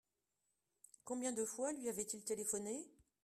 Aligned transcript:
Combien 1.03 1.31
de 1.31 1.45
fois 1.45 1.71
lui 1.73 1.87
avaient-ils 1.87 2.23
téléphoné? 2.23 2.87